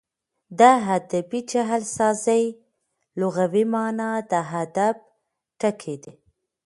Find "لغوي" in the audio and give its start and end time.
3.19-3.63